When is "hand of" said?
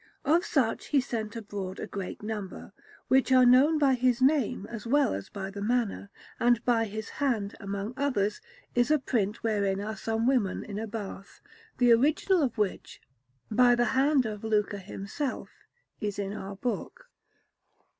13.93-14.43